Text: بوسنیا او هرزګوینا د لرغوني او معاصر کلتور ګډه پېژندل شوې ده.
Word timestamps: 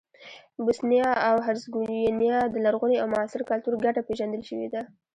بوسنیا 0.65 1.09
او 1.29 1.35
هرزګوینا 1.45 2.37
د 2.49 2.55
لرغوني 2.65 2.97
او 2.99 3.07
معاصر 3.13 3.41
کلتور 3.49 3.73
ګډه 3.85 4.01
پېژندل 4.07 4.41
شوې 4.49 4.67
ده. 4.73 4.81